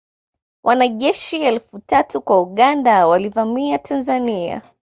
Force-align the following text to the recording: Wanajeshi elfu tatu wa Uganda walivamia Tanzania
Wanajeshi 0.63 1.41
elfu 1.41 1.79
tatu 1.79 2.23
wa 2.25 2.41
Uganda 2.41 3.07
walivamia 3.07 3.79
Tanzania 3.79 4.61